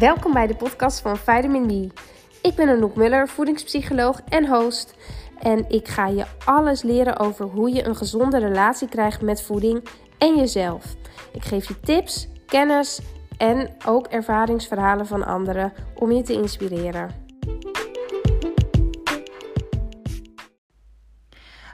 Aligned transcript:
Welkom 0.00 0.32
bij 0.32 0.46
de 0.46 0.56
podcast 0.56 1.00
van 1.00 1.16
Vitamin 1.16 1.66
B. 1.66 1.98
Ik 2.42 2.54
ben 2.54 2.68
Anouk 2.68 2.94
Muller, 2.94 3.28
voedingspsycholoog 3.28 4.20
en 4.28 4.48
host. 4.48 4.94
En 5.38 5.68
ik 5.68 5.88
ga 5.88 6.06
je 6.06 6.26
alles 6.44 6.82
leren 6.82 7.18
over 7.18 7.44
hoe 7.44 7.70
je 7.70 7.84
een 7.84 7.96
gezonde 7.96 8.38
relatie 8.38 8.88
krijgt 8.88 9.20
met 9.20 9.42
voeding 9.42 9.88
en 10.18 10.36
jezelf. 10.36 10.84
Ik 11.32 11.44
geef 11.44 11.68
je 11.68 11.80
tips, 11.80 12.28
kennis 12.46 13.00
en 13.38 13.76
ook 13.86 14.06
ervaringsverhalen 14.06 15.06
van 15.06 15.24
anderen 15.24 15.72
om 15.94 16.12
je 16.12 16.22
te 16.22 16.32
inspireren. 16.32 17.10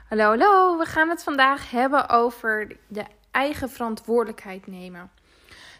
Hallo, 0.08 0.24
hallo. 0.24 0.79
We 0.79 0.84
gaan 0.84 1.08
het 1.08 1.22
vandaag 1.22 1.70
hebben 1.70 2.08
over 2.08 2.77
de 2.88 3.04
eigen 3.30 3.70
verantwoordelijkheid 3.70 4.66
nemen. 4.66 5.11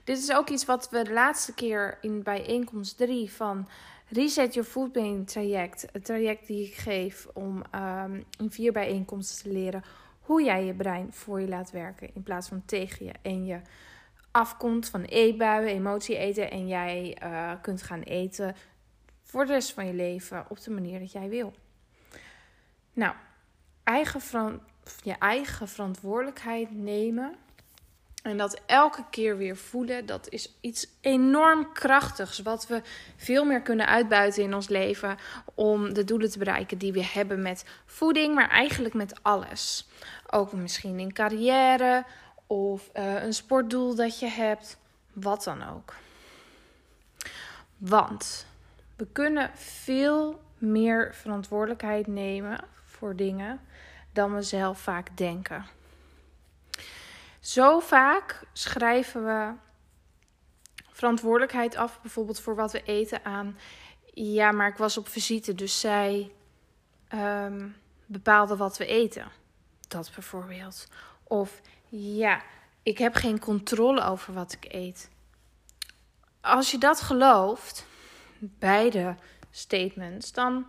Dit 0.07 0.19
is 0.19 0.33
ook 0.33 0.49
iets 0.49 0.65
wat 0.65 0.91
we 0.91 1.05
de 1.05 1.13
laatste 1.13 1.55
keer 1.55 1.99
in 2.01 2.23
bijeenkomst 2.23 2.97
3 2.97 3.33
van 3.33 3.69
Reset 4.09 4.55
Your 4.55 4.69
Food 4.69 4.93
Brain 4.93 5.25
traject, 5.25 5.87
het 5.93 6.05
traject 6.05 6.47
die 6.47 6.67
ik 6.67 6.75
geef 6.75 7.27
om 7.35 7.63
um, 7.75 8.25
in 8.39 8.51
vier 8.51 8.73
bijeenkomsten 8.73 9.43
te 9.43 9.59
leren 9.59 9.85
hoe 10.21 10.43
jij 10.43 10.65
je 10.65 10.75
brein 10.75 11.13
voor 11.13 11.41
je 11.41 11.49
laat 11.49 11.71
werken 11.71 12.15
in 12.15 12.23
plaats 12.23 12.49
van 12.49 12.63
tegen 12.65 13.07
je 13.07 13.13
en 13.23 13.47
je 13.47 13.61
afkomt 14.31 14.89
van 14.89 15.03
eetbuien, 15.03 15.75
emotie 15.75 16.17
eten 16.17 16.51
en 16.51 16.69
jij 16.69 17.19
uh, 17.23 17.53
kunt 17.63 17.83
gaan 17.83 18.03
eten 18.03 18.57
voor 19.23 19.47
de 19.47 19.53
rest 19.53 19.73
van 19.73 19.87
je 19.87 19.95
leven 19.95 20.47
op 20.49 20.61
de 20.61 20.71
manier 20.71 20.99
dat 20.99 21.13
jij 21.13 21.29
wil. 21.29 21.53
Nou, 22.93 23.15
eigen 23.85 24.61
je 25.03 25.15
eigen 25.19 25.69
verantwoordelijkheid 25.69 26.71
nemen 26.71 27.37
en 28.27 28.37
dat 28.37 28.61
elke 28.67 29.05
keer 29.11 29.37
weer 29.37 29.57
voelen, 29.57 30.07
dat 30.07 30.29
is 30.29 30.57
iets 30.61 30.87
enorm 31.01 31.73
krachtigs. 31.73 32.39
Wat 32.39 32.67
we 32.67 32.83
veel 33.17 33.45
meer 33.45 33.63
kunnen 33.63 33.87
uitbuiten 33.87 34.43
in 34.43 34.55
ons 34.55 34.69
leven. 34.69 35.17
Om 35.55 35.95
de 35.95 36.05
doelen 36.05 36.31
te 36.31 36.39
bereiken 36.39 36.79
die 36.79 36.93
we 36.93 37.05
hebben 37.05 37.43
met 37.43 37.65
voeding, 37.85 38.35
maar 38.35 38.51
eigenlijk 38.51 38.95
met 38.95 39.23
alles. 39.23 39.89
Ook 40.31 40.53
misschien 40.53 40.99
in 40.99 41.13
carrière 41.13 42.05
of 42.47 42.91
uh, 42.95 43.23
een 43.23 43.35
sportdoel 43.35 43.95
dat 43.95 44.19
je 44.19 44.29
hebt. 44.29 44.79
Wat 45.13 45.45
dan 45.45 45.69
ook. 45.69 45.95
Want 47.77 48.47
we 48.97 49.07
kunnen 49.13 49.51
veel 49.55 50.41
meer 50.59 51.15
verantwoordelijkheid 51.15 52.07
nemen 52.07 52.59
voor 52.85 53.17
dingen 53.17 53.61
dan 54.13 54.35
we 54.35 54.43
zelf 54.43 54.81
vaak 54.81 55.17
denken. 55.17 55.65
Zo 57.47 57.81
vaak 57.81 58.43
schrijven 58.53 59.25
we 59.25 59.53
verantwoordelijkheid 60.91 61.77
af, 61.77 62.01
bijvoorbeeld 62.01 62.41
voor 62.41 62.55
wat 62.55 62.73
we 62.73 62.83
eten 62.83 63.25
aan. 63.25 63.59
Ja, 64.15 64.53
maar 64.53 64.69
ik 64.69 64.77
was 64.77 64.99
op 64.99 65.09
visite, 65.09 65.55
dus 65.55 65.81
zij 65.81 66.33
um, 67.15 67.77
bepaalde 68.07 68.57
wat 68.57 68.77
we 68.77 68.87
eten. 68.87 69.31
Dat 69.89 70.11
bijvoorbeeld. 70.15 70.89
Of 71.23 71.61
ja, 71.89 72.43
ik 72.83 72.99
heb 72.99 73.15
geen 73.15 73.39
controle 73.39 74.03
over 74.03 74.35
wat 74.35 74.53
ik 74.53 74.73
eet. 74.73 75.11
Als 76.41 76.71
je 76.71 76.79
dat 76.79 77.01
gelooft, 77.01 77.87
beide 78.39 79.17
statements, 79.51 80.33
dan 80.33 80.67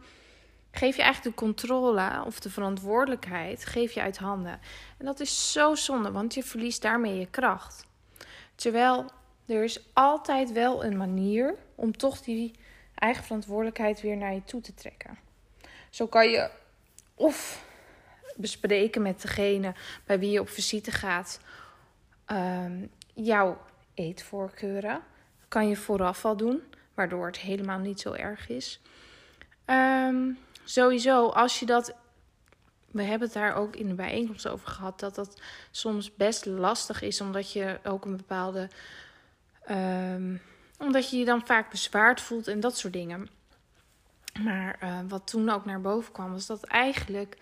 geef 0.77 0.95
je 0.95 1.01
eigenlijk 1.01 1.35
de 1.35 1.43
controle 1.43 2.23
of 2.25 2.39
de 2.39 2.49
verantwoordelijkheid 2.49 3.65
geef 3.65 3.91
je 3.91 4.01
uit 4.01 4.17
handen. 4.17 4.59
En 4.97 5.05
dat 5.05 5.19
is 5.19 5.51
zo 5.51 5.75
zonde, 5.75 6.11
want 6.11 6.33
je 6.33 6.43
verliest 6.43 6.81
daarmee 6.81 7.19
je 7.19 7.29
kracht. 7.29 7.85
Terwijl 8.55 9.05
er 9.45 9.63
is 9.63 9.79
altijd 9.93 10.51
wel 10.51 10.83
een 10.83 10.97
manier 10.97 11.55
om 11.75 11.97
toch 11.97 12.21
die 12.21 12.55
eigen 12.95 13.23
verantwoordelijkheid 13.23 14.01
weer 14.01 14.17
naar 14.17 14.33
je 14.33 14.43
toe 14.43 14.61
te 14.61 14.73
trekken. 14.73 15.17
Zo 15.89 16.07
kan 16.07 16.29
je 16.29 16.49
of 17.15 17.65
bespreken 18.35 19.01
met 19.01 19.21
degene 19.21 19.73
bij 20.05 20.19
wie 20.19 20.31
je 20.31 20.39
op 20.39 20.49
visite 20.49 20.91
gaat 20.91 21.39
um, 22.27 22.91
jouw 23.13 23.61
eetvoorkeuren. 23.93 25.01
Kan 25.47 25.67
je 25.67 25.75
vooraf 25.75 26.25
al 26.25 26.37
doen, 26.37 26.61
waardoor 26.93 27.25
het 27.25 27.37
helemaal 27.37 27.79
niet 27.79 27.99
zo 27.99 28.13
erg 28.13 28.49
is. 28.49 28.81
Um, 29.65 30.37
sowieso, 30.69 31.27
als 31.27 31.59
je 31.59 31.65
dat. 31.65 31.95
We 32.91 33.03
hebben 33.03 33.27
het 33.27 33.37
daar 33.37 33.55
ook 33.55 33.75
in 33.75 33.87
de 33.87 33.93
bijeenkomst 33.93 34.47
over 34.47 34.67
gehad. 34.67 34.99
Dat 34.99 35.15
dat 35.15 35.41
soms 35.71 36.15
best 36.15 36.45
lastig 36.45 37.01
is. 37.01 37.21
Omdat 37.21 37.51
je 37.51 37.79
ook 37.83 38.05
een 38.05 38.17
bepaalde. 38.17 38.69
Um, 39.71 40.41
omdat 40.77 41.09
je 41.09 41.17
je 41.17 41.25
dan 41.25 41.45
vaak 41.45 41.69
bezwaard 41.69 42.21
voelt 42.21 42.47
en 42.47 42.59
dat 42.59 42.77
soort 42.77 42.93
dingen. 42.93 43.29
Maar 44.43 44.79
uh, 44.83 44.99
wat 45.07 45.27
toen 45.27 45.49
ook 45.49 45.65
naar 45.65 45.81
boven 45.81 46.11
kwam, 46.11 46.31
was 46.31 46.45
dat 46.45 46.63
eigenlijk. 46.63 47.37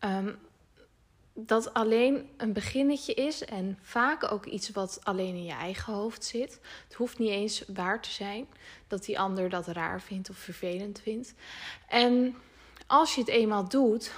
Um, 0.00 0.38
dat 1.40 1.74
alleen 1.74 2.28
een 2.36 2.52
beginnetje 2.52 3.14
is 3.14 3.44
en 3.44 3.78
vaak 3.82 4.32
ook 4.32 4.46
iets 4.46 4.70
wat 4.70 5.00
alleen 5.02 5.34
in 5.34 5.44
je 5.44 5.52
eigen 5.52 5.92
hoofd 5.92 6.24
zit. 6.24 6.60
Het 6.84 6.94
hoeft 6.94 7.18
niet 7.18 7.30
eens 7.30 7.64
waar 7.66 8.02
te 8.02 8.10
zijn 8.10 8.46
dat 8.86 9.04
die 9.04 9.18
ander 9.18 9.48
dat 9.48 9.66
raar 9.66 10.00
vindt 10.00 10.30
of 10.30 10.36
vervelend 10.36 11.00
vindt. 11.00 11.34
En 11.88 12.36
als 12.88 13.14
je 13.14 13.20
het 13.20 13.30
eenmaal 13.30 13.68
doet, 13.68 14.12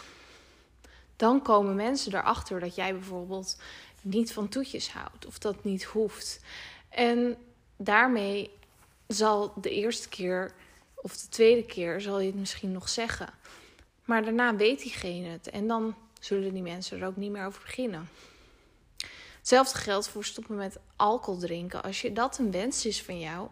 dan 1.16 1.42
komen 1.42 1.76
mensen 1.76 2.14
erachter 2.14 2.60
dat 2.60 2.74
jij 2.74 2.92
bijvoorbeeld 2.92 3.56
niet 4.02 4.32
van 4.32 4.48
toetjes 4.48 4.90
houdt 4.92 5.26
of 5.26 5.38
dat 5.38 5.64
niet 5.64 5.84
hoeft. 5.84 6.40
En 6.88 7.36
daarmee 7.76 8.50
zal 9.06 9.52
de 9.60 9.70
eerste 9.70 10.08
keer 10.08 10.52
of 10.94 11.16
de 11.16 11.28
tweede 11.28 11.66
keer 11.66 12.00
zal 12.00 12.20
je 12.20 12.26
het 12.26 12.38
misschien 12.38 12.72
nog 12.72 12.88
zeggen. 12.88 13.28
Maar 14.04 14.24
daarna 14.24 14.56
weet 14.56 14.82
diegene 14.82 15.28
het 15.28 15.50
en 15.50 15.66
dan 15.66 15.94
zullen 16.20 16.52
die 16.52 16.62
mensen 16.62 17.00
er 17.00 17.06
ook 17.06 17.16
niet 17.16 17.30
meer 17.30 17.46
over 17.46 17.62
beginnen. 17.62 18.08
Hetzelfde 19.38 19.78
geldt 19.78 20.08
voor 20.08 20.24
stoppen 20.24 20.56
met 20.56 20.78
alcohol 20.96 21.40
drinken. 21.40 21.82
Als 21.82 22.00
je 22.00 22.12
dat 22.12 22.38
een 22.38 22.50
wens 22.50 22.86
is 22.86 23.02
van 23.02 23.20
jou, 23.20 23.48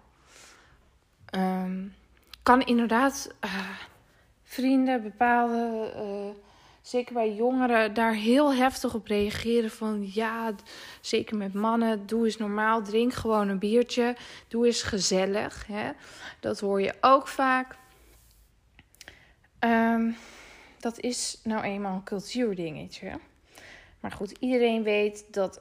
um, 1.35 1.95
kan 2.43 2.63
inderdaad 2.63 3.31
uh, 3.45 3.69
vrienden, 4.49 5.03
bepaalde, 5.03 5.93
uh, 5.97 6.43
zeker 6.81 7.15
bij 7.15 7.35
jongeren, 7.35 7.95
daar 7.95 8.13
heel 8.13 8.55
heftig 8.55 8.95
op 8.95 9.07
reageren. 9.07 9.71
Van 9.71 10.11
ja, 10.13 10.55
zeker 11.01 11.37
met 11.37 11.55
mannen, 11.55 12.07
doe 12.07 12.25
eens 12.25 12.37
normaal, 12.37 12.83
drink 12.83 13.13
gewoon 13.13 13.49
een 13.49 13.59
biertje, 13.59 14.17
doe 14.49 14.67
eens 14.67 14.83
gezellig. 14.83 15.67
Hè? 15.67 15.91
Dat 16.41 16.61
hoor 16.61 16.81
je 16.81 16.95
ook 17.01 17.29
vaak. 17.29 17.77
Um, 19.61 20.17
dat 20.79 21.01
is 21.01 21.41
nou 21.45 21.63
eenmaal 21.63 21.95
een 21.95 22.05
cultuurdingetje. 22.05 23.19
Maar 24.01 24.13
goed, 24.13 24.31
iedereen 24.31 24.83
weet 24.83 25.25
dat 25.31 25.61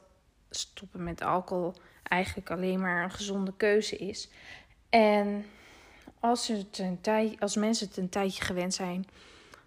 stoppen 0.49 1.03
met 1.03 1.21
alcohol 1.21 1.73
eigenlijk 2.03 2.51
alleen 2.51 2.79
maar 2.79 3.03
een 3.03 3.11
gezonde 3.11 3.53
keuze 3.57 3.97
is. 3.97 4.29
En 4.89 5.45
als, 6.19 6.47
het 6.47 6.77
een 6.77 7.01
tij, 7.01 7.35
als 7.39 7.55
mensen 7.55 7.87
het 7.87 7.97
een 7.97 8.09
tijdje 8.09 8.43
gewend 8.43 8.73
zijn, 8.73 9.07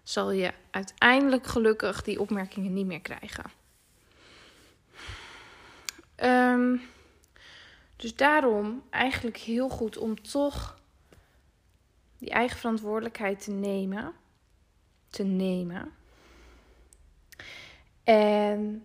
zal 0.03 0.31
je 0.31 0.53
uiteindelijk 0.71 1.47
gelukkig 1.47 2.01
die 2.01 2.19
opmerkingen 2.19 2.73
niet 2.73 2.85
meer 2.85 3.01
krijgen. 3.01 3.51
Um, 6.23 6.81
dus 7.95 8.15
daarom 8.15 8.83
eigenlijk 8.89 9.37
heel 9.37 9.69
goed 9.69 9.97
om 9.97 10.21
toch 10.21 10.79
die 12.17 12.29
eigen 12.29 12.57
verantwoordelijkheid 12.57 13.43
te 13.43 13.51
nemen 13.51 14.13
te 15.11 15.23
nemen. 15.23 15.91
En 18.03 18.83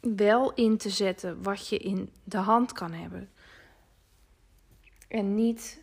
wel 0.00 0.54
in 0.54 0.76
te 0.76 0.90
zetten 0.90 1.42
wat 1.42 1.68
je 1.68 1.78
in 1.78 2.12
de 2.24 2.36
hand 2.36 2.72
kan 2.72 2.92
hebben. 2.92 3.30
En 5.08 5.34
niet 5.34 5.82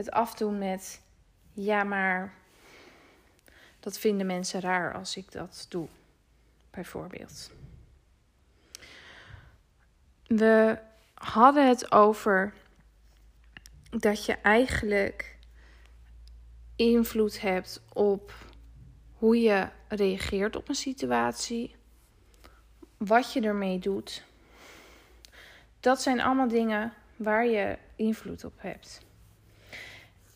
het 0.00 0.10
afdoen 0.10 0.58
met 0.58 1.00
ja, 1.52 1.84
maar 1.84 2.34
dat 3.80 3.98
vinden 3.98 4.26
mensen 4.26 4.60
raar 4.60 4.94
als 4.94 5.16
ik 5.16 5.32
dat 5.32 5.66
doe, 5.68 5.88
bijvoorbeeld. 6.70 7.50
We 10.26 10.78
hadden 11.14 11.68
het 11.68 11.92
over 11.92 12.54
dat 13.90 14.24
je 14.24 14.34
eigenlijk 14.34 15.36
invloed 16.76 17.40
hebt 17.40 17.82
op 17.92 18.34
hoe 19.14 19.40
je 19.40 19.68
reageert 19.88 20.56
op 20.56 20.68
een 20.68 20.74
situatie, 20.74 21.76
wat 22.96 23.32
je 23.32 23.40
ermee 23.40 23.78
doet. 23.78 24.24
Dat 25.80 26.02
zijn 26.02 26.20
allemaal 26.20 26.48
dingen 26.48 26.92
waar 27.16 27.46
je 27.46 27.78
invloed 27.96 28.44
op 28.44 28.54
hebt. 28.56 29.08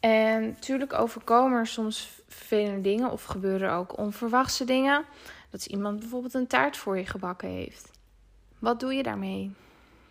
En 0.04 0.46
natuurlijk 0.46 0.92
overkomen 0.92 1.58
er 1.58 1.66
soms 1.66 2.22
vele 2.28 2.80
dingen 2.80 3.10
of 3.10 3.24
gebeuren 3.24 3.72
ook 3.72 3.98
onverwachte 3.98 4.64
dingen. 4.64 5.04
Dat 5.50 5.66
iemand 5.66 5.98
bijvoorbeeld 5.98 6.34
een 6.34 6.46
taart 6.46 6.76
voor 6.76 6.98
je 6.98 7.06
gebakken 7.06 7.48
heeft. 7.48 7.90
Wat 8.58 8.80
doe 8.80 8.94
je 8.94 9.02
daarmee? 9.02 9.52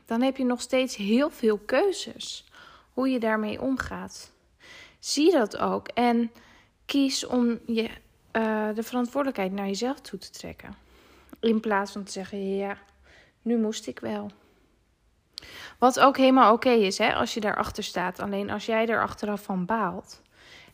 Dan 0.05 0.21
heb 0.21 0.37
je 0.37 0.45
nog 0.45 0.61
steeds 0.61 0.95
heel 0.95 1.29
veel 1.29 1.57
keuzes 1.57 2.45
hoe 2.93 3.09
je 3.09 3.19
daarmee 3.19 3.61
omgaat. 3.61 4.31
Zie 4.99 5.31
dat 5.31 5.57
ook 5.57 5.87
en 5.87 6.31
kies 6.85 7.25
om 7.25 7.59
je, 7.65 7.89
uh, 8.31 8.69
de 8.75 8.83
verantwoordelijkheid 8.83 9.51
naar 9.51 9.67
jezelf 9.67 9.99
toe 9.99 10.19
te 10.19 10.29
trekken. 10.29 10.75
In 11.39 11.59
plaats 11.59 11.91
van 11.91 12.03
te 12.03 12.11
zeggen: 12.11 12.55
ja, 12.55 12.77
nu 13.41 13.57
moest 13.57 13.87
ik 13.87 13.99
wel. 13.99 14.31
Wat 15.77 15.99
ook 15.99 16.17
helemaal 16.17 16.53
oké 16.53 16.69
is, 16.69 16.97
hè, 16.97 17.13
als 17.13 17.33
je 17.33 17.39
daarachter 17.39 17.83
staat. 17.83 18.19
Alleen 18.19 18.49
als 18.49 18.65
jij 18.65 18.87
er 18.87 19.01
achteraf 19.01 19.43
van 19.43 19.65
baalt 19.65 20.21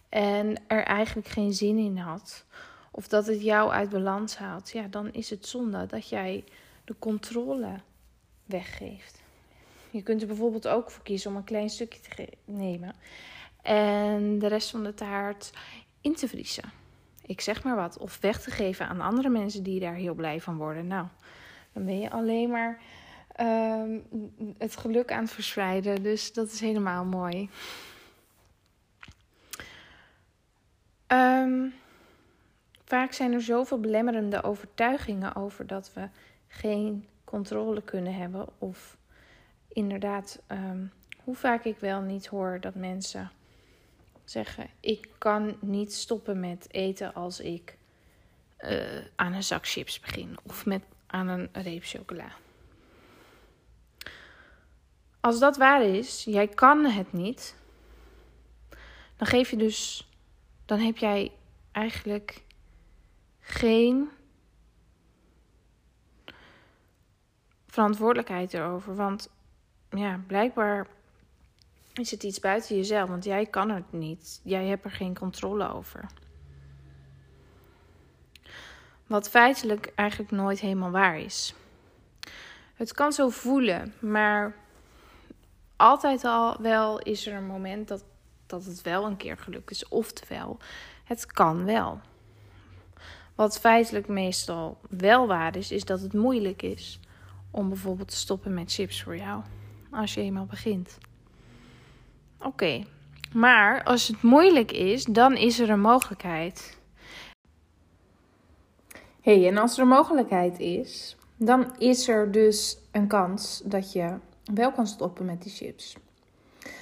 en 0.09 0.61
er 0.67 0.83
eigenlijk 0.83 1.27
geen 1.27 1.53
zin 1.53 1.77
in 1.77 1.97
had, 1.97 2.45
of 2.91 3.07
dat 3.07 3.25
het 3.25 3.41
jou 3.41 3.71
uit 3.71 3.89
balans 3.89 4.37
haalt, 4.37 4.69
ja, 4.69 4.87
dan 4.87 5.13
is 5.13 5.29
het 5.29 5.47
zonde 5.47 5.85
dat 5.85 6.09
jij 6.09 6.43
de 6.85 6.95
controle 6.99 7.79
weggeeft. 8.45 9.21
Je 9.91 10.01
kunt 10.01 10.21
er 10.21 10.27
bijvoorbeeld 10.27 10.67
ook 10.67 10.91
voor 10.91 11.03
kiezen 11.03 11.31
om 11.31 11.37
een 11.37 11.43
klein 11.43 11.69
stukje 11.69 11.99
te 11.99 12.27
nemen 12.45 12.95
en 13.61 14.39
de 14.39 14.47
rest 14.47 14.69
van 14.69 14.83
de 14.83 14.93
taart 14.93 15.51
in 16.01 16.15
te 16.15 16.27
vriezen. 16.27 16.71
Ik 17.25 17.41
zeg 17.41 17.63
maar 17.63 17.75
wat. 17.75 17.97
Of 17.97 18.19
weg 18.21 18.41
te 18.41 18.51
geven 18.51 18.87
aan 18.87 19.01
andere 19.01 19.29
mensen 19.29 19.63
die 19.63 19.79
daar 19.79 19.93
heel 19.93 20.13
blij 20.13 20.41
van 20.41 20.57
worden. 20.57 20.87
Nou, 20.87 21.07
dan 21.73 21.85
ben 21.85 21.99
je 21.99 22.11
alleen 22.11 22.49
maar 22.49 22.81
Ehm, 23.39 23.99
het 24.57 24.77
geluk 24.77 25.11
aan 25.11 25.23
het 25.23 25.31
verspreiden. 25.31 26.03
Dus 26.03 26.33
dat 26.33 26.51
is 26.51 26.59
helemaal 26.59 27.05
mooi. 27.05 27.49
Um, 31.07 31.73
vaak 32.85 33.13
zijn 33.13 33.33
er 33.33 33.41
zoveel 33.41 33.79
belemmerende 33.79 34.43
overtuigingen 34.43 35.35
over 35.35 35.67
dat 35.67 35.93
we 35.93 36.07
geen 36.47 37.07
controle 37.23 37.81
kunnen 37.81 38.13
hebben. 38.13 38.47
Of 38.57 38.97
inderdaad, 39.67 40.41
ehm, 40.47 40.85
hoe 41.23 41.35
vaak 41.35 41.63
ik 41.63 41.77
wel 41.79 42.01
niet 42.01 42.27
hoor 42.27 42.57
dat 42.61 42.75
mensen 42.75 43.31
zeggen: 44.23 44.69
Ik 44.79 45.09
kan 45.17 45.57
niet 45.61 45.93
stoppen 45.93 46.39
met 46.39 46.67
eten 46.73 47.13
als 47.13 47.39
ik 47.39 47.77
uh, 48.59 49.05
aan 49.15 49.33
een 49.33 49.43
zak 49.43 49.67
chips 49.67 49.99
begin. 49.99 50.37
Of 50.43 50.65
met, 50.65 50.83
aan 51.07 51.27
een 51.27 51.49
reep 51.51 51.83
chocola. 51.83 52.31
Als 55.19 55.39
dat 55.39 55.57
waar 55.57 55.81
is, 55.81 56.23
jij 56.23 56.47
kan 56.47 56.85
het 56.85 57.13
niet, 57.13 57.55
dan 59.17 59.27
geef 59.27 59.49
je 59.49 59.57
dus, 59.57 60.09
dan 60.65 60.79
heb 60.79 60.97
jij 60.97 61.31
eigenlijk 61.71 62.43
geen 63.39 64.09
verantwoordelijkheid 67.67 68.53
erover. 68.53 68.95
Want 68.95 69.29
ja, 69.89 70.19
blijkbaar 70.27 70.87
is 71.93 72.11
het 72.11 72.23
iets 72.23 72.39
buiten 72.39 72.75
jezelf, 72.75 73.09
want 73.09 73.23
jij 73.23 73.45
kan 73.45 73.69
het 73.69 73.91
niet. 73.91 74.41
Jij 74.43 74.65
hebt 74.65 74.85
er 74.85 74.91
geen 74.91 75.17
controle 75.17 75.73
over. 75.73 76.05
Wat 79.07 79.29
feitelijk 79.29 79.91
eigenlijk 79.95 80.31
nooit 80.31 80.59
helemaal 80.59 80.91
waar 80.91 81.19
is. 81.19 81.53
Het 82.73 82.93
kan 82.93 83.13
zo 83.13 83.29
voelen, 83.29 83.93
maar 83.99 84.55
altijd 85.79 86.23
al 86.23 86.55
wel 86.61 86.99
is 86.99 87.27
er 87.27 87.33
een 87.33 87.45
moment 87.45 87.87
dat, 87.87 88.03
dat 88.45 88.65
het 88.65 88.81
wel 88.81 89.05
een 89.05 89.17
keer 89.17 89.37
gelukt 89.37 89.71
is. 89.71 89.87
Oftewel, 89.87 90.57
het 91.03 91.25
kan 91.25 91.65
wel. 91.65 91.99
Wat 93.35 93.59
feitelijk 93.59 94.07
meestal 94.07 94.77
wel 94.89 95.27
waar 95.27 95.55
is, 95.55 95.71
is 95.71 95.85
dat 95.85 96.01
het 96.01 96.13
moeilijk 96.13 96.61
is 96.61 96.99
om 97.51 97.69
bijvoorbeeld 97.69 98.07
te 98.07 98.15
stoppen 98.15 98.53
met 98.53 98.73
chips 98.73 99.03
voor 99.03 99.17
jou. 99.17 99.41
Als 99.91 100.13
je 100.13 100.21
eenmaal 100.21 100.45
begint. 100.45 100.97
Oké, 102.41 102.83
maar 103.33 103.83
als 103.83 104.07
het 104.07 104.21
moeilijk 104.21 104.71
is, 104.71 105.03
dan 105.03 105.35
is 105.35 105.59
er 105.59 105.69
een 105.69 105.81
mogelijkheid. 105.81 106.77
hey, 109.21 109.47
en 109.47 109.57
als 109.57 109.75
er 109.75 109.81
een 109.81 109.87
mogelijkheid 109.87 110.59
is, 110.59 111.15
dan 111.37 111.77
is 111.77 112.07
er 112.07 112.31
dus 112.31 112.77
een 112.91 113.07
kans 113.07 113.61
dat 113.65 113.91
je 113.91 114.15
wel 114.53 114.71
kan 114.71 114.87
stoppen 114.87 115.25
met 115.25 115.41
die 115.41 115.51
chips. 115.51 115.97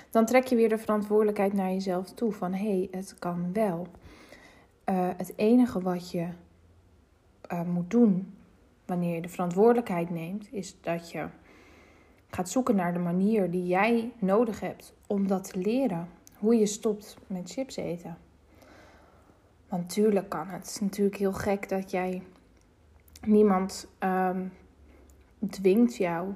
Dan 0.09 0.25
trek 0.25 0.47
je 0.47 0.55
weer 0.55 0.69
de 0.69 0.77
verantwoordelijkheid 0.77 1.53
naar 1.53 1.71
jezelf 1.71 2.13
toe 2.13 2.31
van 2.31 2.53
hé, 2.53 2.77
hey, 2.77 2.87
het 2.91 3.15
kan 3.19 3.53
wel. 3.53 3.87
Uh, 4.85 5.09
het 5.17 5.33
enige 5.35 5.81
wat 5.81 6.11
je 6.11 6.27
uh, 7.51 7.61
moet 7.61 7.89
doen 7.91 8.33
wanneer 8.85 9.15
je 9.15 9.21
de 9.21 9.29
verantwoordelijkheid 9.29 10.09
neemt, 10.09 10.47
is 10.51 10.77
dat 10.81 11.11
je 11.11 11.27
gaat 12.29 12.49
zoeken 12.49 12.75
naar 12.75 12.93
de 12.93 12.99
manier 12.99 13.51
die 13.51 13.65
jij 13.67 14.11
nodig 14.19 14.59
hebt 14.59 14.93
om 15.07 15.27
dat 15.27 15.51
te 15.51 15.59
leren. 15.59 16.09
Hoe 16.37 16.55
je 16.55 16.65
stopt 16.65 17.17
met 17.27 17.51
chips 17.51 17.75
eten. 17.75 18.17
Want 19.69 19.81
natuurlijk 19.81 20.29
kan 20.29 20.47
het. 20.47 20.57
Het 20.57 20.69
is 20.69 20.79
natuurlijk 20.79 21.17
heel 21.17 21.33
gek 21.33 21.69
dat 21.69 21.91
jij 21.91 22.23
niemand 23.21 23.87
um, 23.99 24.51
dwingt 25.49 25.95
jou 25.95 26.33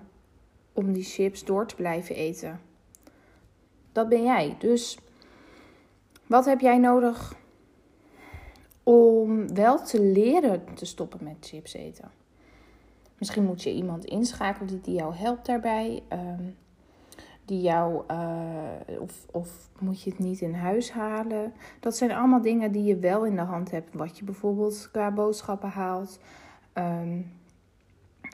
om 0.73 0.94
die 0.94 1.03
chips 1.03 1.45
door 1.45 1.68
te 1.68 1.75
blijven 1.75 2.15
eten. 2.15 2.59
Dat 3.91 4.09
ben 4.09 4.23
jij. 4.23 4.56
Dus 4.59 4.97
wat 6.27 6.45
heb 6.45 6.59
jij 6.59 6.77
nodig 6.77 7.35
om 8.83 9.53
wel 9.53 9.83
te 9.83 10.01
leren 10.01 10.63
te 10.73 10.85
stoppen 10.85 11.23
met 11.23 11.35
chips 11.39 11.73
eten? 11.73 12.12
Misschien 13.18 13.44
moet 13.44 13.63
je 13.63 13.73
iemand 13.73 14.06
inschakelen 14.06 14.81
die 14.81 14.95
jou 14.95 15.15
helpt 15.15 15.45
daarbij. 15.45 16.03
Ehm, 16.07 16.44
die 17.45 17.62
jou, 17.62 18.03
uh, 18.12 19.00
of, 19.00 19.25
of 19.31 19.69
moet 19.79 20.01
je 20.01 20.09
het 20.09 20.19
niet 20.19 20.41
in 20.41 20.53
huis 20.53 20.91
halen? 20.91 21.53
Dat 21.79 21.97
zijn 21.97 22.12
allemaal 22.12 22.41
dingen 22.41 22.71
die 22.71 22.83
je 22.83 22.97
wel 22.97 23.25
in 23.25 23.35
de 23.35 23.41
hand 23.41 23.71
hebt. 23.71 23.94
Wat 23.94 24.18
je 24.18 24.25
bijvoorbeeld 24.25 24.89
qua 24.91 25.12
boodschappen 25.12 25.69
haalt. 25.69 26.19
Um, 26.73 27.31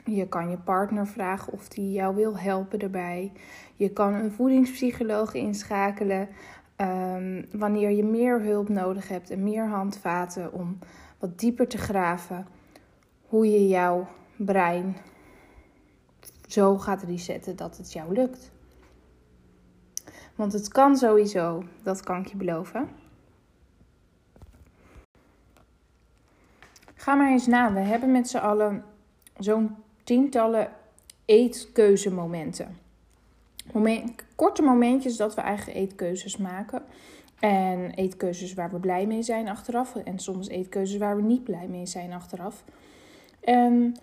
je 0.08 0.28
kan 0.28 0.50
je 0.50 0.58
partner 0.58 1.06
vragen 1.06 1.52
of 1.52 1.68
die 1.68 1.92
jou 1.92 2.14
wil 2.14 2.38
helpen 2.38 2.78
erbij. 2.78 3.32
Je 3.74 3.90
kan 3.90 4.14
een 4.14 4.32
voedingspsycholoog 4.32 5.34
inschakelen 5.34 6.28
um, 6.76 7.46
wanneer 7.52 7.90
je 7.90 8.04
meer 8.04 8.42
hulp 8.42 8.68
nodig 8.68 9.08
hebt 9.08 9.30
en 9.30 9.42
meer 9.42 9.66
handvaten 9.66 10.52
om 10.52 10.78
wat 11.18 11.38
dieper 11.38 11.68
te 11.68 11.78
graven. 11.78 12.46
Hoe 13.28 13.50
je 13.50 13.68
jouw 13.68 14.08
brein 14.36 14.96
zo 16.46 16.78
gaat 16.78 17.02
resetten 17.02 17.56
dat 17.56 17.76
het 17.76 17.92
jou 17.92 18.12
lukt. 18.12 18.50
Want 20.34 20.52
het 20.52 20.68
kan 20.68 20.96
sowieso, 20.96 21.64
dat 21.82 22.00
kan 22.00 22.20
ik 22.20 22.26
je 22.26 22.36
beloven. 22.36 22.88
Ga 26.94 27.14
maar 27.14 27.30
eens 27.30 27.46
na. 27.46 27.72
We 27.72 27.80
hebben 27.80 28.12
met 28.12 28.28
z'n 28.28 28.36
allen 28.36 28.84
zo'n 29.38 29.76
tientallen 30.08 30.70
eetkeuzemomenten. 31.24 32.78
Moment, 33.72 34.24
korte 34.34 34.62
momentjes 34.62 35.16
dat 35.16 35.34
we 35.34 35.40
eigen 35.40 35.74
eetkeuzes 35.74 36.36
maken. 36.36 36.82
En 37.38 37.90
eetkeuzes 37.90 38.54
waar 38.54 38.70
we 38.70 38.78
blij 38.78 39.06
mee 39.06 39.22
zijn 39.22 39.48
achteraf. 39.48 39.96
En 39.96 40.18
soms 40.18 40.48
eetkeuzes 40.48 40.98
waar 40.98 41.16
we 41.16 41.22
niet 41.22 41.44
blij 41.44 41.66
mee 41.68 41.86
zijn 41.86 42.12
achteraf. 42.12 42.64
En 43.40 43.96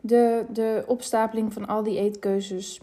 de, 0.00 0.44
de 0.48 0.84
opstapeling 0.86 1.52
van 1.52 1.66
al 1.66 1.82
die 1.82 1.98
eetkeuzes 1.98 2.80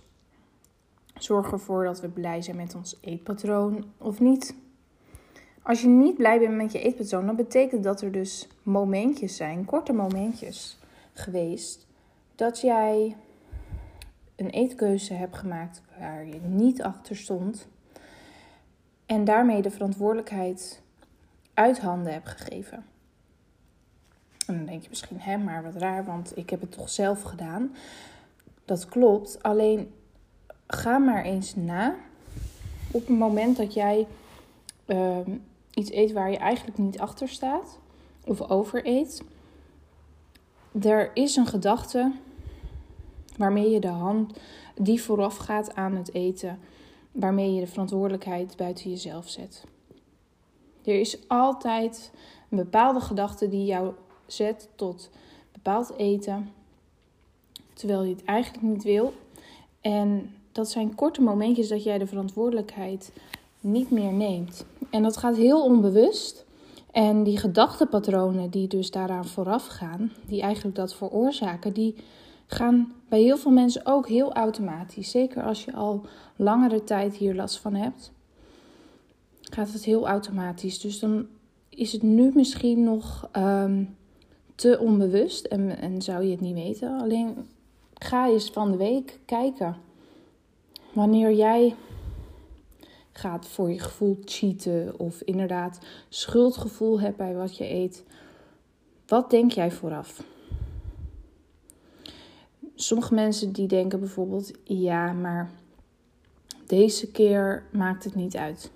zorgt 1.15 1.51
ervoor 1.51 1.84
dat 1.84 2.01
we 2.01 2.10
blij 2.10 2.42
zijn 2.42 2.56
met 2.56 2.75
ons 2.75 2.98
eetpatroon 3.01 3.86
of 3.98 4.20
niet. 4.20 4.56
Als 5.62 5.82
je 5.82 5.88
niet 5.88 6.15
blij 6.15 6.39
bent 6.39 6.56
met 6.56 6.72
je 6.72 6.82
eetpatroon, 6.82 7.25
dan 7.25 7.36
betekent 7.36 7.84
dat 7.84 8.01
er 8.01 8.12
dus 8.12 8.48
momentjes 8.63 9.36
zijn, 9.36 9.65
korte 9.65 9.94
momentjes 9.94 10.80
geweest, 11.13 11.88
dat 12.36 12.62
jij 12.62 13.16
een 14.36 14.50
eetkeuze 14.50 15.13
hebt 15.13 15.38
gemaakt 15.38 15.82
waar 16.00 16.25
je 16.25 16.40
niet 16.42 16.82
achter 16.82 17.16
stond 17.16 17.68
en 19.06 19.24
daarmee 19.24 19.62
de 19.62 19.72
verantwoordelijkheid 19.72 20.82
uit 21.54 21.80
handen 21.80 22.13
hebt 22.13 22.28
gegeven. 22.28 22.86
En 24.48 24.56
dan 24.56 24.66
denk 24.66 24.84
je 24.84 24.90
misschien, 24.90 25.20
hè, 25.20 25.38
maar 25.38 25.63
wat 25.63 25.75
raar, 25.75 26.06
want 26.06 26.38
ik 26.38 26.50
heb 26.50 26.62
het 26.62 26.72
toch 26.72 26.90
zelf 26.90 27.22
gedaan. 27.22 27.75
Dat 28.66 28.86
klopt, 28.86 29.44
alleen 29.44 29.94
ga 30.68 30.98
maar 30.98 31.24
eens 31.24 31.56
na 31.56 31.96
op 32.92 33.08
het 33.08 33.18
moment 33.18 33.58
dat 33.58 33.74
jij 33.74 34.08
uh, 34.86 35.18
iets 35.74 35.92
eet 35.92 36.12
waar 36.12 36.32
je 36.32 36.38
eigenlijk 36.38 36.78
niet 36.78 37.00
achter 37.00 37.30
staat 37.30 37.80
of 38.25 38.42
over 38.42 38.88
eet 38.88 39.24
er 40.82 41.12
is 41.13 41.36
een 41.36 41.46
gedachte 41.46 42.12
waarmee 43.38 43.70
je 43.70 43.80
de 43.80 43.88
hand 43.88 44.39
die 44.75 45.01
vooraf 45.01 45.38
gaat 45.38 45.75
aan 45.75 45.96
het 45.96 46.13
eten, 46.13 46.60
waarmee 47.12 47.53
je 47.53 47.60
de 47.60 47.68
verantwoordelijkheid 47.68 48.58
buiten 48.58 48.89
jezelf 48.89 49.30
zet. 49.30 49.63
Er 50.84 51.00
is 51.00 51.18
altijd 51.27 52.12
een 52.50 52.58
bepaalde 52.58 53.00
gedachte 53.00 53.48
die 53.48 53.65
jou 53.65 53.94
zet 54.25 54.70
tot 54.75 55.10
bepaald 55.51 55.94
eten, 55.98 56.51
terwijl 57.74 58.03
je 58.03 58.15
het 58.15 58.24
eigenlijk 58.24 58.63
niet 58.63 58.84
wil. 58.84 59.13
En 59.82 60.36
dat 60.51 60.70
zijn 60.70 60.96
korte 60.96 61.22
momentjes 61.22 61.68
dat 61.68 61.84
jij 61.84 61.98
de 61.98 62.08
verantwoordelijkheid 62.08 63.12
niet 63.60 63.92
meer 63.92 64.13
neemt. 64.13 64.65
En 64.89 65.03
dat 65.03 65.18
gaat 65.18 65.36
heel 65.36 65.63
onbewust. 65.63 66.42
En 66.93 67.23
die 67.23 67.38
gedachtepatronen 67.38 68.50
die 68.50 68.67
dus 68.67 68.91
daaraan 68.91 69.25
vooraf 69.25 69.67
gaan, 69.67 70.12
die 70.25 70.41
eigenlijk 70.41 70.75
dat 70.75 70.95
veroorzaken, 70.95 71.73
die 71.73 71.95
gaan 72.47 72.93
bij 73.09 73.21
heel 73.21 73.38
veel 73.38 73.51
mensen 73.51 73.85
ook 73.85 74.07
heel 74.07 74.33
automatisch. 74.33 75.12
Zeker 75.12 75.43
als 75.43 75.65
je 75.65 75.73
al 75.73 76.05
langere 76.35 76.83
tijd 76.83 77.15
hier 77.15 77.35
last 77.35 77.59
van 77.59 77.75
hebt, 77.75 78.12
gaat 79.41 79.73
het 79.73 79.83
heel 79.83 80.07
automatisch. 80.07 80.79
Dus 80.79 81.00
dan 81.00 81.27
is 81.69 81.91
het 81.91 82.01
nu 82.01 82.31
misschien 82.33 82.83
nog 82.83 83.29
ehm, 83.31 83.83
te 84.55 84.79
onbewust 84.79 85.45
en, 85.45 85.77
en 85.77 86.01
zou 86.01 86.23
je 86.23 86.31
het 86.31 86.41
niet 86.41 86.55
weten. 86.55 87.00
Alleen 87.01 87.35
ga 87.93 88.27
eens 88.27 88.50
van 88.50 88.71
de 88.71 88.77
week 88.77 89.19
kijken. 89.25 89.77
Wanneer 90.91 91.33
jij 91.33 91.75
gaat 93.24 93.48
voor 93.48 93.72
je 93.72 93.80
gevoel 93.80 94.20
cheaten 94.25 95.00
of 95.00 95.22
inderdaad 95.22 95.80
schuldgevoel 96.10 97.00
hebt 97.00 97.18
bij 97.18 97.34
wat 97.34 97.58
je 97.58 97.70
eet, 97.70 98.03
wat 99.08 99.30
denk 99.30 99.51
jij 99.51 99.72
vooraf? 99.72 100.24
Sommige 102.75 103.13
mensen 103.13 103.51
die 103.51 103.68
denken 103.68 104.00
bijvoorbeeld, 104.00 104.51
ja, 104.63 105.13
maar 105.13 105.51
deze 106.68 107.12
keer 107.12 107.65
maakt 107.72 108.03
het 108.03 108.15
niet 108.15 108.36
uit. 108.36 108.72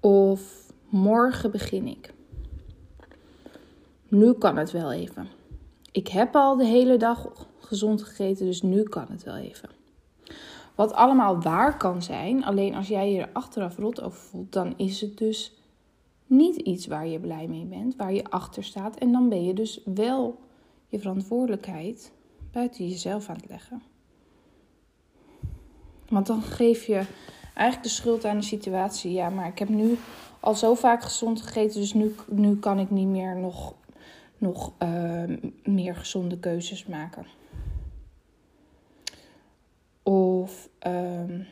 Of 0.00 0.72
morgen 0.88 1.50
begin 1.50 1.86
ik. 1.86 2.12
Nu 4.08 4.32
kan 4.32 4.56
het 4.56 4.70
wel 4.70 4.92
even. 4.92 5.28
Ik 5.92 6.08
heb 6.08 6.34
al 6.34 6.56
de 6.56 6.66
hele 6.66 6.96
dag 6.96 7.46
gezond 7.58 8.02
gegeten, 8.02 8.46
dus 8.46 8.62
nu 8.62 8.82
kan 8.82 9.06
het 9.10 9.22
wel 9.22 9.36
even. 9.36 9.68
Wat 10.74 10.92
allemaal 10.92 11.40
waar 11.40 11.76
kan 11.76 12.02
zijn, 12.02 12.44
alleen 12.44 12.74
als 12.74 12.88
jij 12.88 13.12
je 13.12 13.20
er 13.20 13.30
achteraf 13.32 13.76
rot 13.76 14.02
over 14.02 14.18
voelt, 14.18 14.52
dan 14.52 14.74
is 14.76 15.00
het 15.00 15.18
dus 15.18 15.52
niet 16.26 16.56
iets 16.56 16.86
waar 16.86 17.06
je 17.06 17.20
blij 17.20 17.46
mee 17.46 17.64
bent, 17.64 17.96
waar 17.96 18.12
je 18.12 18.24
achter 18.24 18.64
staat. 18.64 18.96
En 18.96 19.12
dan 19.12 19.28
ben 19.28 19.44
je 19.44 19.54
dus 19.54 19.80
wel 19.84 20.38
je 20.88 20.98
verantwoordelijkheid 20.98 22.12
buiten 22.52 22.88
jezelf 22.88 23.28
aan 23.28 23.36
het 23.36 23.48
leggen. 23.48 23.82
Want 26.08 26.26
dan 26.26 26.42
geef 26.42 26.84
je 26.84 27.06
eigenlijk 27.54 27.82
de 27.82 27.88
schuld 27.88 28.24
aan 28.24 28.38
de 28.38 28.44
situatie. 28.44 29.12
Ja, 29.12 29.28
maar 29.28 29.48
ik 29.48 29.58
heb 29.58 29.68
nu 29.68 29.98
al 30.40 30.54
zo 30.54 30.74
vaak 30.74 31.02
gezond 31.02 31.42
gegeten, 31.42 31.80
dus 31.80 31.94
nu, 31.94 32.14
nu 32.28 32.56
kan 32.56 32.78
ik 32.78 32.90
niet 32.90 33.08
meer 33.08 33.36
nog, 33.36 33.74
nog 34.38 34.72
uh, 34.82 35.22
meer 35.64 35.96
gezonde 35.96 36.38
keuzes 36.38 36.86
maken. 36.86 37.26
Of, 40.04 40.68
um, 40.86 41.46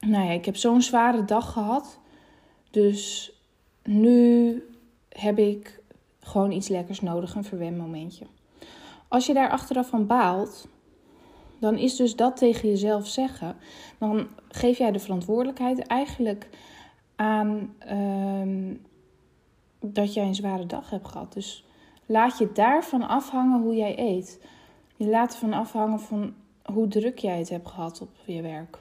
nou 0.00 0.24
ja, 0.24 0.30
ik 0.30 0.44
heb 0.44 0.56
zo'n 0.56 0.82
zware 0.82 1.24
dag 1.24 1.52
gehad. 1.52 1.98
Dus 2.70 3.32
nu 3.82 4.62
heb 5.08 5.38
ik 5.38 5.82
gewoon 6.20 6.52
iets 6.52 6.68
lekkers 6.68 7.00
nodig, 7.00 7.34
een 7.34 7.44
verwenmomentje. 7.44 8.26
Als 9.08 9.26
je 9.26 9.34
daar 9.34 9.50
achteraf 9.50 9.88
van 9.88 10.06
baalt, 10.06 10.68
dan 11.58 11.78
is 11.78 11.96
dus 11.96 12.16
dat 12.16 12.36
tegen 12.36 12.68
jezelf 12.68 13.06
zeggen. 13.06 13.56
Dan 13.98 14.28
geef 14.48 14.78
jij 14.78 14.92
de 14.92 14.98
verantwoordelijkheid 14.98 15.86
eigenlijk 15.86 16.48
aan 17.16 17.74
um, 17.92 18.82
dat 19.80 20.14
jij 20.14 20.26
een 20.26 20.34
zware 20.34 20.66
dag 20.66 20.90
hebt 20.90 21.08
gehad. 21.08 21.32
Dus 21.32 21.64
laat 22.06 22.38
je 22.38 22.52
daarvan 22.52 23.08
afhangen 23.08 23.60
hoe 23.60 23.74
jij 23.74 23.98
eet. 23.98 24.40
Je 24.96 25.06
laat 25.06 25.32
ervan 25.32 25.52
afhangen 25.52 26.00
van 26.00 26.34
hoe 26.72 26.88
druk 26.88 27.18
jij 27.18 27.38
het 27.38 27.48
hebt 27.48 27.68
gehad 27.68 28.00
op 28.00 28.10
je 28.24 28.42
werk. 28.42 28.78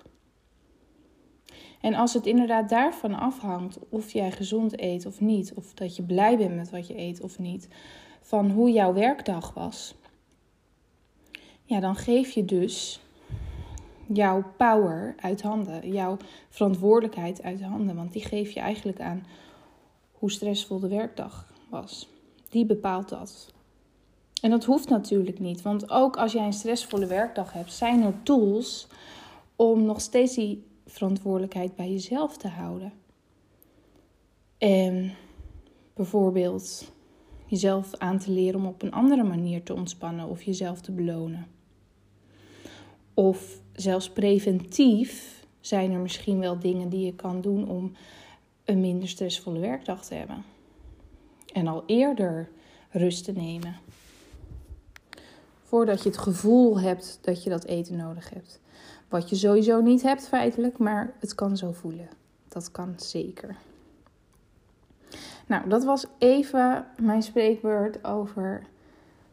En 1.82 1.94
als 1.94 2.13
het 2.13 2.25
inderdaad 2.25 2.70
daarvan 2.70 3.13
afhangt 3.13 3.80
of 3.89 4.12
jij 4.12 4.32
gezond 4.32 4.82
eet 4.82 5.06
of 5.06 5.22
niet, 5.22 5.54
of 5.54 5.74
dat 5.74 5.96
je 5.96 6.04
blij 6.04 6.38
bent 6.38 6.56
met 6.56 6.70
wat 6.70 6.88
je 6.88 6.98
eet 6.98 7.22
of 7.22 7.39
niet, 7.39 7.68
van 8.22 8.51
hoe 8.51 8.72
jouw 8.72 8.94
werkdag 8.94 9.54
was, 9.54 9.96
ja, 11.63 11.80
dan 11.80 11.96
geef 11.96 12.32
je 12.32 12.46
dus 12.46 13.00
jouw 14.08 14.44
power 14.58 15.15
uit 15.20 15.42
handen, 15.42 15.92
jouw 15.92 16.18
verantwoordelijkheid 16.50 17.44
uit 17.44 17.62
handen, 17.62 17.96
want 17.96 18.13
die 18.13 18.25
geef 18.25 18.51
je 18.51 18.60
eigenlijk 18.60 19.01
aan 19.01 19.25
hoe 20.12 20.32
stressvol 20.32 20.80
de 20.80 20.88
werkdag 20.88 21.54
was. 21.70 22.10
Die 22.50 22.65
bepaalt 22.65 23.10
dat. 23.10 23.54
En 24.46 24.52
dat 24.52 24.64
hoeft 24.64 24.90
natuurlijk 24.90 25.40
niet, 25.40 25.62
want 25.62 25.90
ook 25.90 26.18
als 26.18 26.32
jij 26.32 26.46
een 26.46 26.54
stressvolle 26.54 27.06
werkdag 27.06 27.54
hebt, 27.54 27.74
zijn 27.74 28.02
er 28.04 28.24
tools 28.24 28.88
om 29.56 29.86
nog 29.86 30.02
steeds 30.02 30.36
die 30.36 30.66
verantwoordelijkheid 30.86 31.75
bij 31.75 31.92
jezelf 31.92 32.38
te 32.38 32.48
houden. 32.48 32.94
En 34.58 35.14
bijvoorbeeld 35.94 36.92
jezelf 37.46 37.96
aan 37.98 38.20
te 38.20 38.32
leren 38.32 38.60
om 38.60 38.66
op 38.66 38.82
een 38.82 38.92
andere 38.92 39.24
manier 39.24 39.64
te 39.64 39.74
ontspannen 39.74 40.30
of 40.30 40.44
jezelf 40.44 40.82
te 40.82 40.92
belonen. 40.92 41.48
Of 43.14 43.60
zelfs 43.74 44.10
preventief 44.10 45.46
zijn 45.60 45.92
er 45.92 46.00
misschien 46.00 46.40
wel 46.40 46.60
dingen 46.60 46.90
die 46.90 47.06
je 47.06 47.16
kan 47.16 47.42
doen 47.42 47.70
om 47.70 47.92
een 48.66 48.80
minder 48.80 49.10
stressvolle 49.10 49.60
werkdag 49.60 50.06
te 50.06 50.14
hebben. 50.14 50.44
En 51.54 51.68
al 51.68 51.84
eerder 51.86 52.50
rust 52.90 53.24
te 53.24 53.32
nemen. 53.32 53.75
Voordat 55.68 56.04
je 56.04 56.10
het 56.10 56.18
gevoel 56.18 56.80
hebt 56.80 57.20
dat 57.22 57.44
je 57.44 57.50
dat 57.50 57.64
eten 57.64 57.96
nodig 57.96 58.30
hebt. 58.30 58.60
Wat 59.10 59.30
je 59.30 59.36
sowieso 59.36 59.82
niet 59.82 60.02
hebt 60.02 60.28
feitelijk, 60.28 60.78
maar 60.78 61.14
het 61.20 61.36
kan 61.36 61.58
zo 61.58 61.72
voelen. 61.72 62.08
Dat 62.48 62.72
kan 62.72 62.94
zeker. 62.98 63.56
Nou, 65.48 65.70
dat 65.70 65.84
was 65.84 66.06
even 66.18 66.86
mijn 67.02 67.24
spreekbeurt 67.24 68.04
over 68.04 68.64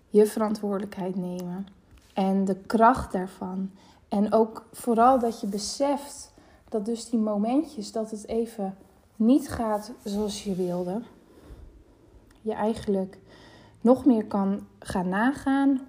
je 0.08 0.26
verantwoordelijkheid 0.26 1.16
nemen 1.16 1.66
en 2.14 2.44
de 2.44 2.56
kracht 2.66 3.12
daarvan. 3.12 3.70
En 4.08 4.32
ook 4.32 4.66
vooral 4.72 5.18
dat 5.18 5.40
je 5.40 5.46
beseft 5.46 6.32
dat 6.68 6.84
dus 6.84 7.10
die 7.10 7.18
momentjes 7.18 7.92
dat 7.92 8.10
het 8.10 8.28
even 8.28 8.76
niet 9.16 9.48
gaat 9.48 9.92
zoals 10.04 10.44
je 10.44 10.54
wilde, 10.54 11.02
je 12.40 12.52
eigenlijk 12.52 13.18
nog 13.80 14.04
meer 14.04 14.24
kan 14.24 14.66
gaan 14.78 15.08
nagaan 15.08 15.80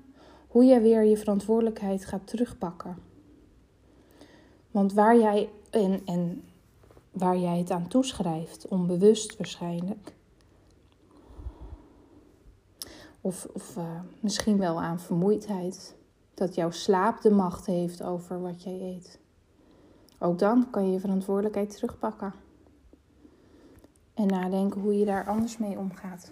hoe 0.54 0.64
je 0.64 0.80
weer 0.80 1.04
je 1.04 1.18
verantwoordelijkheid 1.18 2.06
gaat 2.06 2.28
terugpakken. 2.28 2.98
Want 4.72 4.94
waar 4.94 5.18
jij, 5.18 5.50
en, 5.70 6.02
en 6.06 6.44
waar 7.12 7.38
jij 7.38 7.58
het 7.58 7.72
aan 7.72 7.88
toeschrijft, 7.88 8.68
onbewust 8.68 9.38
waarschijnlijk, 9.38 10.14
of, 13.22 13.48
of 13.54 13.76
uh, 13.78 14.00
misschien 14.20 14.58
wel 14.58 14.82
aan 14.82 15.00
vermoeidheid, 15.00 15.96
dat 16.34 16.56
jouw 16.56 16.72
slaap 16.72 17.22
de 17.22 17.32
macht 17.32 17.66
heeft 17.66 18.04
over 18.04 18.42
wat 18.42 18.64
jij 18.64 18.82
eet. 18.82 19.20
Ook 20.20 20.40
dan 20.40 20.70
kan 20.70 20.86
je 20.86 20.92
je 20.92 21.00
verantwoordelijkheid 21.00 21.76
terugpakken. 21.76 22.34
En 24.14 24.28
nadenken 24.28 24.82
hoe 24.82 25.00
je 25.00 25.06
daar 25.06 25.28
anders 25.28 25.58
mee 25.58 25.78
omgaat. 25.78 26.32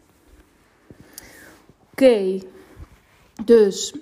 Oké, 1.92 2.40
dus 3.46 3.96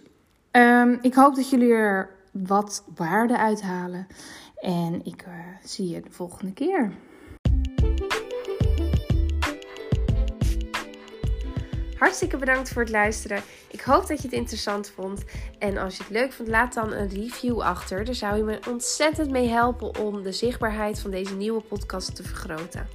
um, 0.52 1.00
ik 1.02 1.14
hoop 1.14 1.36
dat 1.36 1.50
jullie 1.50 1.72
er 1.72 2.10
wat 2.32 2.84
waarde 2.96 3.38
uithalen. 3.38 4.08
En 4.56 5.06
ik 5.06 5.26
uh, 5.28 5.34
zie 5.64 5.90
je 5.90 6.02
de 6.02 6.12
volgende 6.12 6.54
keer. 6.54 6.92
Hartstikke 11.98 12.38
bedankt 12.38 12.70
voor 12.70 12.82
het 12.82 12.92
luisteren. 12.92 13.42
Ik 13.72 13.82
hoop 13.82 14.08
dat 14.08 14.18
je 14.18 14.24
het 14.24 14.38
interessant 14.38 14.90
vond. 14.90 15.24
En 15.58 15.78
als 15.78 15.98
je 15.98 16.04
het 16.04 16.12
leuk 16.12 16.34
vond, 16.34 16.50
laat 16.50 16.74
dan 16.74 16.94
een 16.94 17.10
review 17.10 17.62
achter. 17.62 18.06
Daar 18.06 18.16
zou 18.16 18.38
je 18.38 18.44
me 18.44 18.60
ontzettend 18.70 19.30
mee 19.30 19.48
helpen 19.48 20.00
om 20.00 20.24
de 20.24 20.32
zichtbaarheid 20.32 21.00
van 21.00 21.12
deze 21.12 21.36
nieuwe 21.36 21.62
podcast 21.62 22.16
te 22.16 22.24
vergroten. 22.24 22.88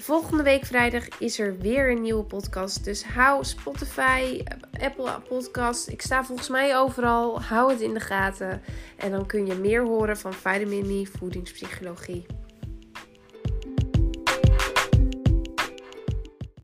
De 0.00 0.06
volgende 0.06 0.42
week 0.42 0.64
vrijdag 0.64 1.08
is 1.18 1.38
er 1.38 1.58
weer 1.58 1.90
een 1.90 2.02
nieuwe 2.02 2.22
podcast. 2.22 2.84
Dus 2.84 3.04
hou 3.04 3.44
Spotify, 3.44 4.42
Apple 4.80 5.20
Podcast. 5.28 5.88
Ik 5.88 6.02
sta 6.02 6.24
volgens 6.24 6.48
mij 6.48 6.76
overal. 6.76 7.42
Hou 7.42 7.70
het 7.70 7.80
in 7.80 7.94
de 7.94 8.00
gaten. 8.00 8.62
En 8.96 9.10
dan 9.10 9.26
kun 9.26 9.46
je 9.46 9.54
meer 9.54 9.82
horen 9.82 10.16
van 10.16 10.32
Vitamin 10.32 10.86
Me 10.86 11.06
Voedingspsychologie. 11.06 12.26